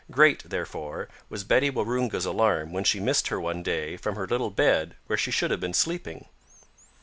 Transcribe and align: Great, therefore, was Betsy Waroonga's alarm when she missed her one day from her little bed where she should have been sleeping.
Great, 0.09 0.49
therefore, 0.49 1.07
was 1.29 1.43
Betsy 1.43 1.69
Waroonga's 1.69 2.25
alarm 2.25 2.71
when 2.73 2.83
she 2.83 2.99
missed 2.99 3.27
her 3.27 3.39
one 3.39 3.61
day 3.61 3.97
from 3.97 4.15
her 4.15 4.25
little 4.25 4.49
bed 4.49 4.95
where 5.05 5.15
she 5.15 5.29
should 5.29 5.51
have 5.51 5.59
been 5.59 5.75
sleeping. 5.75 6.25